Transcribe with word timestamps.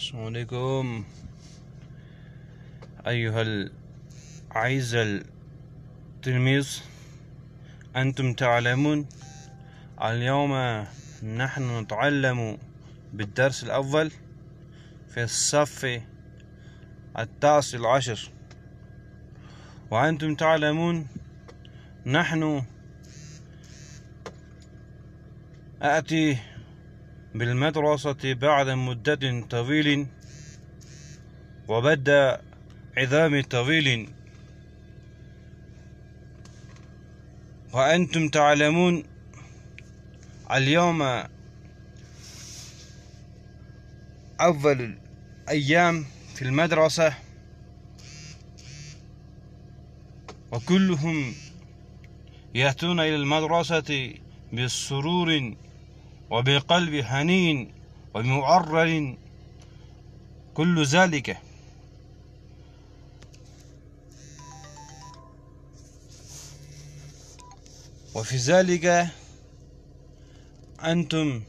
السلام 0.00 0.24
عليكم. 0.24 1.04
أيها 3.06 3.42
الأعزة 3.42 5.02
التلميذ 5.02 6.68
أنتم 7.96 8.32
تعلمون 8.32 9.06
اليوم 10.02 10.52
نحن 11.22 11.78
نتعلم 11.78 12.58
بالدرس 13.12 13.64
الأول 13.64 14.10
في 15.08 15.22
الصف 15.22 16.00
التاسع 17.18 17.92
عشر. 17.94 18.30
وأنتم 19.90 20.34
تعلمون 20.34 21.06
نحن 22.06 22.62
أتي 25.82 26.38
بالمدرسة 27.34 28.34
بعد 28.34 28.68
مدة 28.68 29.40
طويل 29.50 30.06
وبدا 31.68 32.40
عظام 32.96 33.42
طويل. 33.42 34.08
وأنتم 37.72 38.28
تعلمون 38.28 39.02
اليوم 40.52 41.02
أول 44.40 44.98
أيام 45.48 46.04
في 46.34 46.42
المدرسة 46.42 47.14
وكلهم 50.52 51.34
يأتون 52.54 53.00
إلى 53.00 53.16
المدرسة 53.16 54.14
بالسرور 54.52 55.54
وبقلب 56.30 57.04
حنين 57.04 57.72
ومعرر 58.14 59.16
كل 60.54 60.84
ذلك. 60.84 61.36
وفي 68.14 68.36
ذلك 68.36 69.08
أنتم 70.84 71.42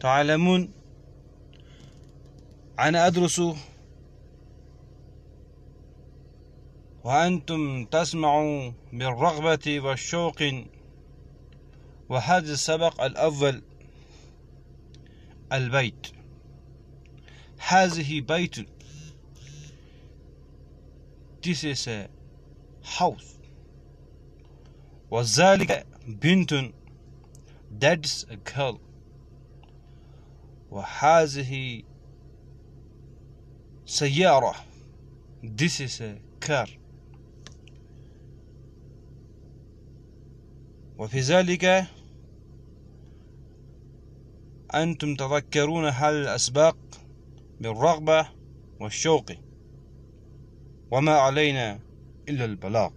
تعلمون. 0.00 0.70
أنا 2.78 3.06
أدرس 3.06 3.42
وأنتم 7.04 7.84
تسمعوا 7.84 8.72
بالرغبة 8.92 9.80
والشوق. 9.80 10.42
وهذا 12.08 12.52
السبق 12.52 13.02
الأول. 13.02 13.67
البيت. 15.52 16.06
هذه 17.68 18.20
بيت. 18.20 18.56
This 21.42 21.64
is 21.64 21.88
a 21.88 22.08
house. 22.82 23.38
وذلك 25.10 25.86
بنت. 26.06 26.72
That's 27.80 28.24
a 28.30 28.36
girl. 28.36 28.80
وهذه 30.70 31.82
سيارة. 33.86 34.54
This 35.42 35.80
is 35.80 36.00
a 36.00 36.18
car. 36.40 36.68
وفي 40.98 41.20
ذلك 41.20 41.86
أنتم 44.74 45.14
تذكرون 45.14 45.84
هذه 45.84 46.10
الأسباق 46.10 46.76
بالرغبة 47.60 48.28
والشوق 48.80 49.32
وما 50.90 51.12
علينا 51.12 51.80
إلا 52.28 52.44
البلاغ. 52.44 52.90